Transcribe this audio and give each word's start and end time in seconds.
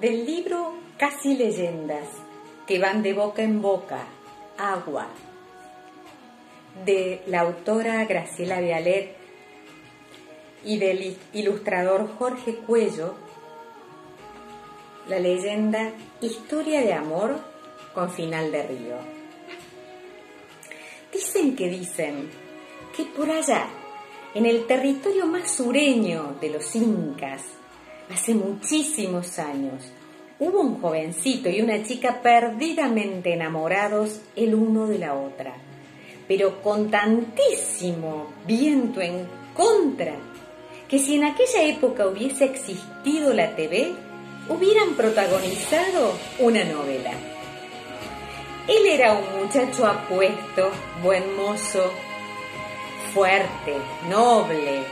Del 0.00 0.26
libro 0.26 0.74
Casi 0.98 1.38
leyendas, 1.38 2.06
que 2.66 2.78
van 2.78 3.02
de 3.02 3.14
boca 3.14 3.42
en 3.42 3.62
boca, 3.62 4.04
agua, 4.58 5.06
de 6.84 7.22
la 7.26 7.40
autora 7.40 8.04
Graciela 8.04 8.60
Vialet 8.60 9.16
y 10.66 10.76
del 10.76 11.16
ilustrador 11.32 12.10
Jorge 12.18 12.56
Cuello, 12.56 13.14
la 15.08 15.18
leyenda 15.18 15.92
Historia 16.20 16.82
de 16.82 16.92
amor 16.92 17.38
con 17.94 18.10
final 18.10 18.52
de 18.52 18.66
río. 18.66 18.96
Dicen 21.10 21.56
que 21.56 21.70
dicen 21.70 22.28
que 22.94 23.04
por 23.04 23.30
allá, 23.30 23.66
en 24.34 24.44
el 24.44 24.66
territorio 24.66 25.26
más 25.26 25.50
sureño 25.50 26.36
de 26.38 26.50
los 26.50 26.76
incas, 26.76 27.42
hace 28.10 28.34
muchísimos 28.34 29.38
años, 29.38 29.82
hubo 30.38 30.60
un 30.60 30.80
jovencito 30.80 31.48
y 31.48 31.60
una 31.60 31.82
chica 31.82 32.20
perdidamente 32.22 33.32
enamorados 33.32 34.20
el 34.34 34.54
uno 34.54 34.86
de 34.86 34.98
la 34.98 35.14
otra, 35.14 35.54
pero 36.28 36.60
con 36.62 36.90
tantísimo 36.90 38.26
viento 38.46 39.00
en 39.00 39.26
contra, 39.54 40.14
que 40.88 40.98
si 40.98 41.16
en 41.16 41.24
aquella 41.24 41.62
época 41.62 42.06
hubiese 42.06 42.44
existido 42.44 43.32
la 43.32 43.56
TV, 43.56 43.92
hubieran 44.48 44.94
protagonizado 44.94 46.12
una 46.38 46.64
novela. 46.64 47.12
Él 48.68 48.86
era 48.86 49.12
un 49.12 49.42
muchacho 49.42 49.86
apuesto, 49.86 50.70
buen 51.02 51.36
mozo, 51.36 51.90
fuerte, 53.14 53.74
noble, 54.08 54.82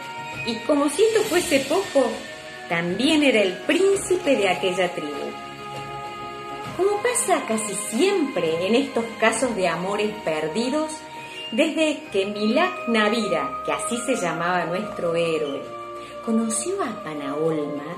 y 0.46 0.54
como 0.66 0.88
si 0.88 1.02
esto 1.02 1.20
fuese 1.22 1.60
poco, 1.60 2.08
también 2.68 3.22
era 3.22 3.42
el 3.42 3.52
príncipe 3.58 4.36
de 4.36 4.48
aquella 4.48 4.92
tribu. 4.94 5.30
Como 6.76 7.02
pasa 7.02 7.44
casi 7.46 7.74
siempre 7.74 8.66
en 8.66 8.74
estos 8.74 9.04
casos 9.20 9.54
de 9.54 9.68
amores 9.68 10.12
perdidos, 10.24 10.90
desde 11.52 12.02
que 12.10 12.26
Milak 12.26 12.88
Navira, 12.88 13.62
que 13.64 13.72
así 13.72 13.96
se 13.98 14.16
llamaba 14.16 14.64
nuestro 14.64 15.14
héroe, 15.14 15.62
conoció 16.24 16.82
a 16.82 17.04
Panaolma, 17.04 17.96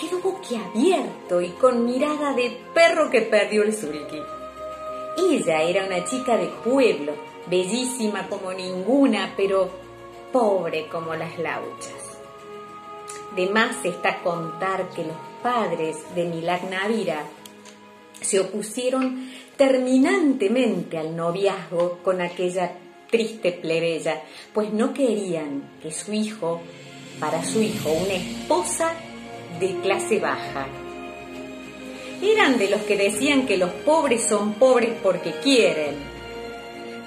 quedó 0.00 0.20
boquiabierto 0.20 1.42
y 1.42 1.50
con 1.50 1.84
mirada 1.84 2.32
de 2.32 2.58
perro 2.72 3.10
que 3.10 3.22
perdió 3.22 3.64
el 3.64 3.74
suriki. 3.74 4.22
Ella 5.18 5.62
era 5.62 5.84
una 5.84 6.04
chica 6.04 6.36
de 6.36 6.46
pueblo, 6.46 7.12
bellísima 7.46 8.28
como 8.28 8.52
ninguna, 8.52 9.34
pero 9.36 9.68
pobre 10.32 10.86
como 10.86 11.14
las 11.14 11.38
lauchas. 11.38 12.07
De 13.36 13.48
más 13.50 13.84
está 13.84 14.22
contar 14.22 14.88
que 14.90 15.04
los 15.04 15.16
padres 15.42 15.96
de 16.14 16.24
Milak 16.24 16.68
Navira 16.70 17.24
se 18.20 18.40
opusieron 18.40 19.30
terminantemente 19.56 20.98
al 20.98 21.16
noviazgo 21.16 21.98
con 22.02 22.20
aquella 22.20 22.72
triste 23.10 23.52
plebeya, 23.52 24.22
pues 24.52 24.72
no 24.72 24.92
querían 24.92 25.78
que 25.82 25.90
su 25.90 26.12
hijo, 26.12 26.60
para 27.20 27.44
su 27.44 27.62
hijo, 27.62 27.90
una 27.90 28.14
esposa 28.14 28.92
de 29.58 29.74
clase 29.80 30.20
baja. 30.20 30.66
Eran 32.22 32.58
de 32.58 32.70
los 32.70 32.82
que 32.82 32.96
decían 32.96 33.46
que 33.46 33.56
los 33.56 33.70
pobres 33.70 34.24
son 34.24 34.54
pobres 34.54 34.90
porque 35.02 35.32
quieren, 35.42 35.96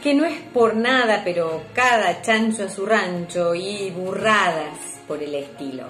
que 0.01 0.13
no 0.15 0.25
es 0.25 0.39
por 0.53 0.75
nada, 0.75 1.21
pero 1.23 1.63
cada 1.73 2.21
chancho 2.21 2.65
a 2.65 2.69
su 2.69 2.85
rancho 2.85 3.53
y 3.53 3.91
burradas 3.91 4.77
por 5.07 5.21
el 5.21 5.35
estilo. 5.35 5.85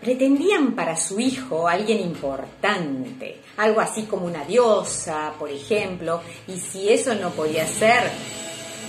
Pretendían 0.00 0.72
para 0.74 0.96
su 0.96 1.18
hijo 1.18 1.66
alguien 1.66 1.98
importante, 1.98 3.40
algo 3.56 3.80
así 3.80 4.02
como 4.02 4.26
una 4.26 4.44
diosa, 4.44 5.32
por 5.38 5.50
ejemplo, 5.50 6.20
y 6.46 6.58
si 6.58 6.90
eso 6.90 7.14
no 7.14 7.30
podía 7.30 7.66
ser, 7.66 8.10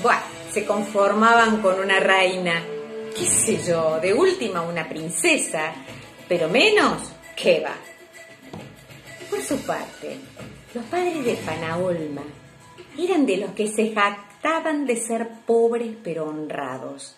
bueno, 0.03 0.21
se 0.51 0.65
conformaban 0.65 1.61
con 1.61 1.79
una 1.79 1.99
reina, 1.99 2.61
qué 3.17 3.25
sé 3.25 3.63
yo, 3.65 3.99
de 3.99 4.13
última 4.13 4.61
una 4.61 4.87
princesa, 4.87 5.73
pero 6.27 6.49
menos, 6.49 7.01
¿qué 7.35 7.61
va? 7.61 7.75
Por 9.29 9.41
su 9.41 9.57
parte, 9.59 10.17
los 10.73 10.83
padres 10.85 11.23
de 11.23 11.33
Panaolma 11.35 12.23
eran 12.97 13.25
de 13.25 13.37
los 13.37 13.51
que 13.51 13.67
se 13.67 13.93
jactaban 13.93 14.85
de 14.85 14.95
ser 14.95 15.27
pobres 15.45 15.95
pero 16.03 16.27
honrados 16.27 17.15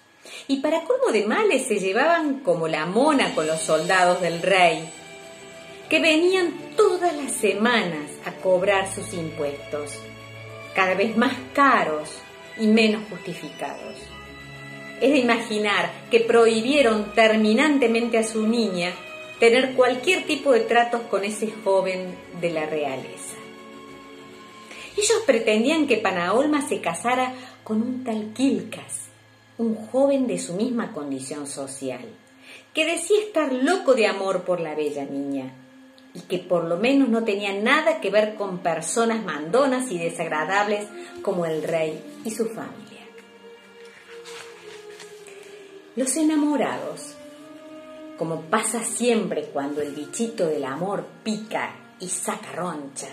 y 0.48 0.58
para 0.58 0.84
colmo 0.84 1.12
de 1.12 1.26
males 1.26 1.68
se 1.68 1.80
llevaban 1.80 2.40
como 2.40 2.68
la 2.68 2.86
mona 2.86 3.34
con 3.34 3.48
los 3.48 3.62
soldados 3.62 4.22
del 4.22 4.42
rey, 4.42 4.90
que 5.90 6.00
venían 6.00 6.54
todas 6.76 7.16
las 7.16 7.32
semanas 7.32 8.12
a 8.26 8.32
cobrar 8.34 8.94
sus 8.94 9.14
impuestos, 9.14 10.00
cada 10.74 10.96
vez 10.96 11.16
más 11.18 11.34
caros 11.54 12.10
y 12.60 12.68
menos 12.68 13.04
justificados. 13.10 13.96
Es 15.00 15.12
de 15.12 15.20
imaginar 15.20 15.92
que 16.10 16.22
prohibieron 16.22 17.14
terminantemente 17.14 18.18
a 18.18 18.24
su 18.24 18.48
niña 18.48 18.92
tener 19.40 19.74
cualquier 19.74 20.26
tipo 20.26 20.52
de 20.52 20.62
tratos 20.62 21.02
con 21.04 21.24
ese 21.24 21.52
joven 21.64 22.16
de 22.42 22.50
la 22.50 22.66
realeza. 22.66 23.37
Ellos 24.98 25.22
pretendían 25.28 25.86
que 25.86 25.98
Panaolma 25.98 26.68
se 26.68 26.82
casara 26.82 27.34
con 27.64 27.84
un 27.84 28.04
tal 28.04 28.34
Quilcas, 28.34 29.10
un 29.60 29.76
joven 29.76 30.26
de 30.26 30.40
su 30.40 30.54
misma 30.54 30.92
condición 30.92 31.46
social, 31.46 32.02
que 32.74 32.86
decía 32.86 33.20
estar 33.22 33.54
loco 33.54 33.94
de 33.94 34.08
amor 34.08 34.44
por 34.44 34.60
la 34.60 34.74
bella 34.74 35.06
niña 35.06 35.54
y 36.16 36.22
que 36.22 36.40
por 36.40 36.64
lo 36.64 36.78
menos 36.78 37.10
no 37.10 37.24
tenía 37.24 37.54
nada 37.54 38.02
que 38.02 38.10
ver 38.10 38.34
con 38.36 38.60
personas 38.60 39.24
mandonas 39.24 39.92
y 39.92 40.00
desagradables 40.00 40.88
como 41.22 41.46
el 41.46 41.62
rey 41.62 42.02
y 42.26 42.32
su 42.32 42.46
familia. 42.46 43.06
Los 45.96 46.18
enamorados, 46.18 47.14
como 48.18 48.42
pasa 48.42 48.84
siempre 48.84 49.44
cuando 49.54 49.82
el 49.82 49.94
bichito 49.94 50.48
del 50.48 50.66
amor 50.66 51.06
pica 51.24 51.76
y 52.00 52.08
saca 52.08 52.52
roncha, 52.54 53.10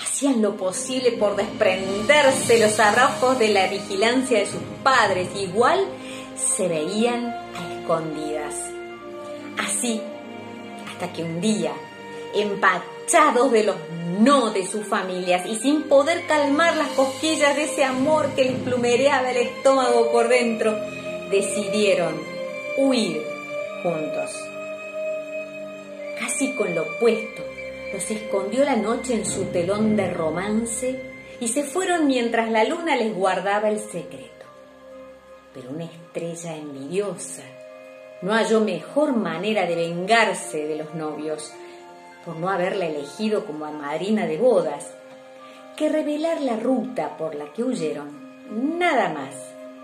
hacían 0.00 0.42
lo 0.42 0.56
posible 0.56 1.12
por 1.12 1.36
desprenderse 1.36 2.58
los 2.58 2.78
arrojos 2.78 3.38
de 3.38 3.48
la 3.48 3.68
vigilancia 3.68 4.38
de 4.38 4.46
sus 4.46 4.60
padres, 4.82 5.28
igual 5.36 5.80
se 6.36 6.68
veían 6.68 7.26
a 7.26 7.78
escondidas. 7.80 8.54
Así, 9.58 10.00
hasta 10.90 11.12
que 11.12 11.22
un 11.22 11.40
día, 11.40 11.72
empachados 12.34 13.52
de 13.52 13.64
los 13.64 13.76
no 14.20 14.50
de 14.50 14.66
sus 14.66 14.86
familias 14.86 15.46
y 15.46 15.56
sin 15.56 15.84
poder 15.84 16.26
calmar 16.26 16.76
las 16.76 16.88
cosquillas 16.88 17.56
de 17.56 17.64
ese 17.64 17.84
amor 17.84 18.30
que 18.34 18.44
les 18.44 18.58
plumereaba 18.58 19.30
el 19.30 19.38
estómago 19.38 20.10
por 20.12 20.28
dentro, 20.28 20.76
decidieron 21.30 22.14
huir 22.76 23.22
juntos. 23.82 24.30
Casi 26.18 26.54
con 26.54 26.74
lo 26.74 26.82
opuesto 26.82 27.51
los 27.92 28.10
escondió 28.10 28.64
la 28.64 28.76
noche 28.76 29.14
en 29.14 29.26
su 29.26 29.44
telón 29.46 29.96
de 29.96 30.10
romance 30.10 31.00
y 31.40 31.48
se 31.48 31.64
fueron 31.64 32.06
mientras 32.06 32.50
la 32.50 32.64
luna 32.64 32.96
les 32.96 33.14
guardaba 33.14 33.68
el 33.68 33.78
secreto. 33.78 34.46
Pero 35.52 35.70
una 35.70 35.84
estrella 35.84 36.56
envidiosa 36.56 37.42
no 38.22 38.32
halló 38.32 38.60
mejor 38.60 39.14
manera 39.14 39.66
de 39.66 39.74
vengarse 39.74 40.66
de 40.66 40.76
los 40.76 40.94
novios 40.94 41.52
por 42.24 42.36
no 42.36 42.48
haberla 42.48 42.86
elegido 42.86 43.44
como 43.44 43.70
madrina 43.72 44.26
de 44.26 44.38
bodas 44.38 44.94
que 45.76 45.88
revelar 45.88 46.40
la 46.40 46.56
ruta 46.56 47.16
por 47.16 47.34
la 47.34 47.52
que 47.52 47.64
huyeron, 47.64 48.78
nada 48.78 49.08
más 49.08 49.34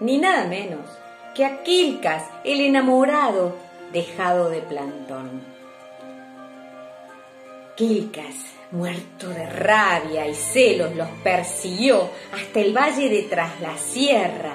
ni 0.00 0.19
nada 0.19 0.44
menos 0.44 0.88
que 1.34 1.44
a 1.44 1.62
Quilcas, 1.62 2.25
el 2.44 2.60
enamorado 2.60 3.54
dejado 3.92 4.50
de 4.50 4.61
plantón. 4.61 5.57
Quilcas, 7.78 8.34
muerto 8.72 9.28
de 9.28 9.48
rabia 9.48 10.26
y 10.26 10.34
celos, 10.34 10.96
los 10.96 11.08
persiguió 11.22 12.10
hasta 12.32 12.58
el 12.58 12.76
valle 12.76 13.08
de 13.08 13.22
Tras 13.22 13.60
la 13.60 13.78
Sierra, 13.78 14.52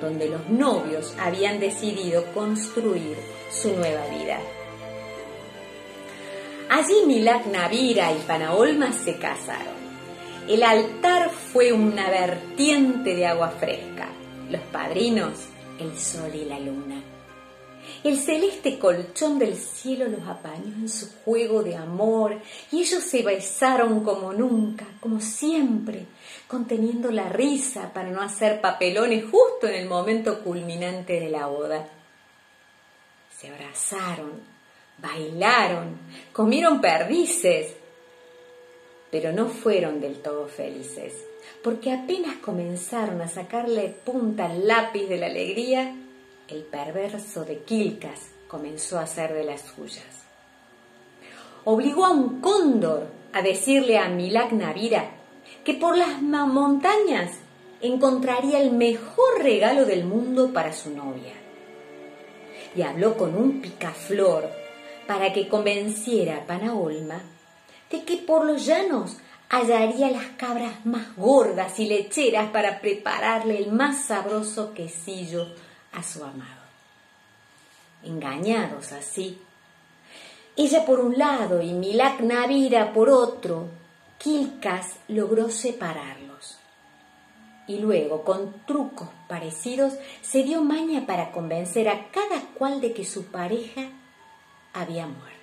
donde 0.00 0.28
los 0.28 0.48
novios 0.48 1.14
habían 1.20 1.60
decidido 1.60 2.24
construir 2.34 3.16
su 3.52 3.72
nueva 3.72 4.04
vida. 4.08 4.40
Allí 6.68 7.06
Milak 7.06 7.46
Navira 7.46 8.10
y 8.10 8.18
Panaolma 8.26 8.92
se 8.92 9.16
casaron. 9.16 9.76
El 10.48 10.64
altar 10.64 11.30
fue 11.30 11.72
una 11.72 12.10
vertiente 12.10 13.14
de 13.14 13.26
agua 13.26 13.50
fresca, 13.50 14.08
los 14.50 14.60
padrinos 14.72 15.34
el 15.78 15.96
sol 15.98 16.30
y 16.34 16.44
la 16.44 16.58
luna. 16.58 17.15
El 18.04 18.18
celeste 18.18 18.78
colchón 18.78 19.38
del 19.38 19.56
cielo 19.56 20.06
los 20.08 20.26
apañó 20.26 20.74
en 20.74 20.88
su 20.88 21.10
juego 21.24 21.62
de 21.62 21.76
amor 21.76 22.40
y 22.72 22.80
ellos 22.80 23.02
se 23.02 23.22
besaron 23.22 24.04
como 24.04 24.32
nunca, 24.32 24.86
como 25.00 25.20
siempre, 25.20 26.06
conteniendo 26.48 27.10
la 27.10 27.28
risa 27.28 27.92
para 27.92 28.10
no 28.10 28.22
hacer 28.22 28.60
papelones 28.60 29.24
justo 29.24 29.66
en 29.66 29.74
el 29.74 29.88
momento 29.88 30.42
culminante 30.42 31.20
de 31.20 31.30
la 31.30 31.46
boda. 31.46 31.88
Se 33.36 33.48
abrazaron 33.48 34.56
bailaron, 34.98 35.98
comieron 36.32 36.80
perdices, 36.80 37.74
pero 39.10 39.32
no 39.32 39.48
fueron 39.48 40.00
del 40.00 40.16
todo 40.16 40.46
felices, 40.46 41.14
porque 41.62 41.92
apenas 41.92 42.36
comenzaron 42.36 43.20
a 43.20 43.28
sacarle 43.28 43.94
punta 44.04 44.46
al 44.46 44.66
lápiz 44.66 45.06
de 45.06 45.18
la 45.18 45.26
alegría, 45.26 45.94
el 46.48 46.62
perverso 46.62 47.44
de 47.44 47.58
Quilcas 47.60 48.30
comenzó 48.48 48.98
a 48.98 49.02
hacer 49.02 49.32
de 49.34 49.44
las 49.44 49.62
suyas. 49.62 50.04
Obligó 51.64 52.06
a 52.06 52.10
un 52.10 52.40
cóndor 52.40 53.08
a 53.32 53.42
decirle 53.42 53.98
a 53.98 54.08
Milak 54.08 54.52
Navira 54.52 55.10
que 55.64 55.74
por 55.74 55.96
las 55.96 56.22
montañas 56.22 57.32
encontraría 57.80 58.60
el 58.60 58.70
mejor 58.70 59.42
regalo 59.42 59.84
del 59.84 60.04
mundo 60.04 60.52
para 60.52 60.72
su 60.72 60.90
novia. 60.90 61.34
Y 62.76 62.82
habló 62.82 63.16
con 63.16 63.36
un 63.36 63.60
picaflor 63.60 64.48
para 65.06 65.32
que 65.32 65.48
convenciera 65.48 66.36
a 66.36 66.46
Panaolma 66.46 67.20
de 67.90 68.04
que 68.04 68.16
por 68.16 68.44
los 68.44 68.64
llanos 68.64 69.18
hallaría 69.48 70.10
las 70.10 70.26
cabras 70.36 70.84
más 70.84 71.16
gordas 71.16 71.78
y 71.78 71.88
lecheras 71.88 72.50
para 72.50 72.80
prepararle 72.80 73.58
el 73.58 73.72
más 73.72 74.06
sabroso 74.06 74.74
quesillo 74.74 75.48
a 75.96 76.02
su 76.02 76.22
amado. 76.22 76.62
Engañados 78.04 78.92
así, 78.92 79.40
ella 80.54 80.86
por 80.86 81.00
un 81.00 81.18
lado 81.18 81.60
y 81.60 81.72
Milak 81.72 82.20
Navira 82.20 82.92
por 82.92 83.10
otro, 83.10 83.68
Kilkas 84.18 84.96
logró 85.08 85.50
separarlos. 85.50 86.58
Y 87.66 87.78
luego, 87.78 88.22
con 88.22 88.54
trucos 88.64 89.08
parecidos, 89.28 89.94
se 90.22 90.44
dio 90.44 90.62
maña 90.62 91.04
para 91.04 91.32
convencer 91.32 91.88
a 91.88 92.10
cada 92.10 92.40
cual 92.54 92.80
de 92.80 92.92
que 92.92 93.04
su 93.04 93.26
pareja 93.26 93.88
había 94.72 95.06
muerto. 95.06 95.34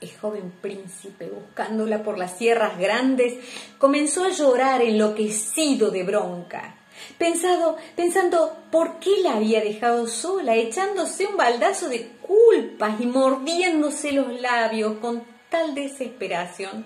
El 0.00 0.14
joven 0.18 0.52
príncipe, 0.60 1.28
buscándola 1.28 2.02
por 2.02 2.18
las 2.18 2.36
sierras 2.36 2.78
grandes, 2.78 3.34
comenzó 3.78 4.24
a 4.24 4.28
llorar 4.28 4.82
enloquecido 4.82 5.90
de 5.90 6.02
bronca, 6.02 6.76
pensado, 7.18 7.76
pensando 7.94 8.56
por 8.70 8.98
qué 8.98 9.22
la 9.22 9.36
había 9.36 9.60
dejado 9.60 10.06
sola, 10.06 10.54
echándose 10.54 11.26
un 11.26 11.36
baldazo 11.36 11.88
de 11.88 12.08
culpas 12.22 13.00
y 13.00 13.06
mordiéndose 13.06 14.12
los 14.12 14.40
labios 14.40 14.98
con 14.98 15.22
tal 15.48 15.74
desesperación 15.74 16.84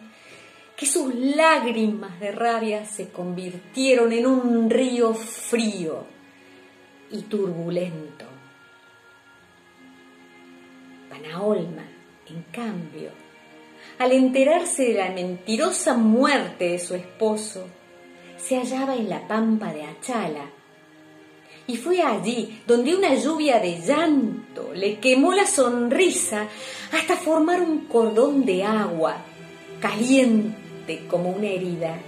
que 0.76 0.86
sus 0.86 1.14
lágrimas 1.14 2.18
de 2.20 2.32
rabia 2.32 2.86
se 2.86 3.10
convirtieron 3.10 4.12
en 4.12 4.26
un 4.26 4.70
río 4.70 5.12
frío 5.12 6.06
y 7.10 7.20
turbulento. 7.22 8.24
Panaolma, 11.10 11.84
en 12.30 12.42
cambio, 12.50 13.10
al 13.98 14.12
enterarse 14.12 14.84
de 14.84 14.94
la 14.94 15.10
mentirosa 15.10 15.94
muerte 15.98 16.70
de 16.70 16.78
su 16.78 16.94
esposo, 16.94 17.66
se 18.42 18.56
hallaba 18.56 18.96
en 18.96 19.08
la 19.08 19.26
pampa 19.26 19.72
de 19.72 19.84
Achala. 19.84 20.50
Y 21.66 21.76
fue 21.76 22.02
allí 22.02 22.62
donde 22.66 22.94
una 22.94 23.14
lluvia 23.14 23.60
de 23.60 23.80
llanto 23.80 24.72
le 24.74 24.98
quemó 24.98 25.32
la 25.32 25.46
sonrisa 25.46 26.48
hasta 26.92 27.16
formar 27.16 27.60
un 27.60 27.86
cordón 27.86 28.44
de 28.44 28.64
agua, 28.64 29.18
caliente 29.80 31.06
como 31.08 31.30
una 31.30 31.46
herida. 31.46 31.98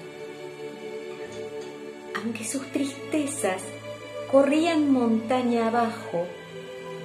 Aunque 2.16 2.44
sus 2.44 2.66
tristezas 2.72 3.62
corrían 4.30 4.90
montaña 4.90 5.68
abajo, 5.68 6.26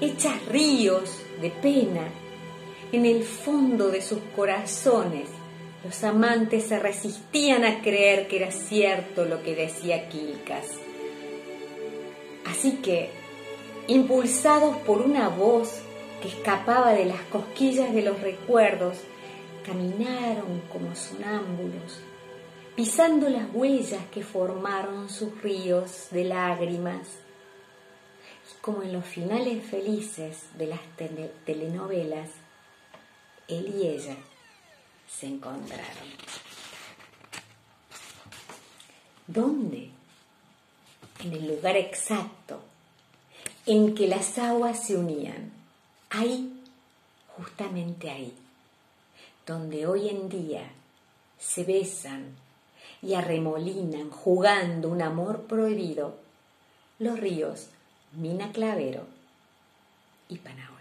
hechas 0.01 0.45
ríos 0.47 1.21
de 1.41 1.49
pena. 1.49 2.07
En 2.91 3.05
el 3.05 3.23
fondo 3.23 3.89
de 3.89 4.01
sus 4.01 4.19
corazones, 4.35 5.27
los 5.83 6.03
amantes 6.03 6.65
se 6.65 6.79
resistían 6.79 7.63
a 7.63 7.81
creer 7.81 8.27
que 8.27 8.37
era 8.37 8.51
cierto 8.51 9.25
lo 9.25 9.43
que 9.43 9.55
decía 9.55 10.09
Quilcas. 10.09 10.65
Así 12.45 12.77
que, 12.77 13.09
impulsados 13.87 14.77
por 14.77 15.01
una 15.01 15.29
voz 15.29 15.81
que 16.21 16.29
escapaba 16.29 16.93
de 16.93 17.05
las 17.05 17.21
cosquillas 17.23 17.93
de 17.93 18.01
los 18.01 18.19
recuerdos, 18.21 18.97
caminaron 19.65 20.61
como 20.71 20.95
sonámbulos, 20.95 22.01
pisando 22.75 23.29
las 23.29 23.47
huellas 23.53 24.01
que 24.11 24.23
formaron 24.23 25.09
sus 25.09 25.41
ríos 25.41 26.07
de 26.11 26.23
lágrimas 26.23 27.07
como 28.61 28.83
en 28.83 28.91
los 28.91 29.05
finales 29.05 29.63
felices 29.65 30.49
de 30.57 30.67
las 30.67 30.81
telenovelas, 31.45 32.29
él 33.47 33.73
y 33.73 33.87
ella 33.87 34.17
se 35.07 35.27
encontraron. 35.27 36.07
¿Dónde? 39.27 39.89
En 41.19 41.33
el 41.33 41.47
lugar 41.47 41.75
exacto 41.75 42.61
en 43.65 43.95
que 43.95 44.07
las 44.07 44.37
aguas 44.37 44.85
se 44.85 44.95
unían. 44.95 45.51
Ahí, 46.09 46.63
justamente 47.35 48.09
ahí, 48.09 48.33
donde 49.45 49.85
hoy 49.85 50.07
en 50.07 50.29
día 50.29 50.63
se 51.37 51.65
besan 51.65 52.35
y 53.01 53.13
arremolinan 53.13 54.09
jugando 54.09 54.89
un 54.89 55.01
amor 55.01 55.43
prohibido 55.43 56.15
los 56.99 57.19
ríos 57.19 57.67
Mina 58.13 58.51
Clavero 58.53 59.05
y 60.29 60.37
Panaol. 60.37 60.76